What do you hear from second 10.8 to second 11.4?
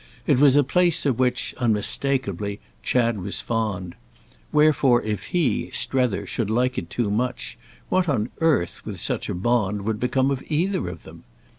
of them?